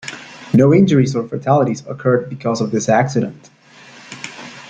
[0.51, 3.51] No injuries or fatalities occurred because of this accident.